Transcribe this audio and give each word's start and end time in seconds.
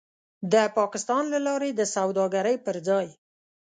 د 0.53 0.55
پاکستان 0.77 1.23
له 1.33 1.39
لارې 1.47 1.69
د 1.73 1.81
سوداګرۍ 1.95 2.55
پر 2.65 2.75
ځای 2.87 3.07